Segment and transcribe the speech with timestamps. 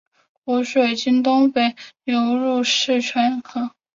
[0.43, 3.75] 湖水经东北端出流泄入狮泉河。